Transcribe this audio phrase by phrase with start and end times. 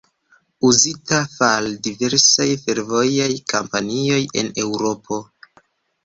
[0.67, 5.19] Uzita far diversaj fervojaj kompanioj en Eŭropo.